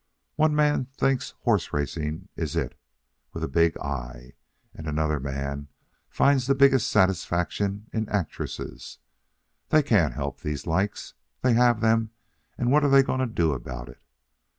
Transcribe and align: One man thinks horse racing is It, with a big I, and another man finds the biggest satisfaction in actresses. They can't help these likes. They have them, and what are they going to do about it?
One 0.35 0.55
man 0.55 0.85
thinks 0.85 1.35
horse 1.41 1.71
racing 1.73 2.29
is 2.35 2.55
It, 2.55 2.75
with 3.33 3.43
a 3.43 3.47
big 3.47 3.77
I, 3.77 4.33
and 4.73 4.87
another 4.87 5.19
man 5.19 5.67
finds 6.09 6.47
the 6.47 6.55
biggest 6.55 6.89
satisfaction 6.89 7.85
in 7.93 8.09
actresses. 8.09 8.97
They 9.69 9.83
can't 9.83 10.15
help 10.15 10.39
these 10.39 10.65
likes. 10.65 11.13
They 11.43 11.53
have 11.53 11.81
them, 11.81 12.09
and 12.57 12.71
what 12.71 12.83
are 12.83 12.89
they 12.89 13.03
going 13.03 13.19
to 13.19 13.27
do 13.27 13.51
about 13.53 13.89
it? 13.89 14.01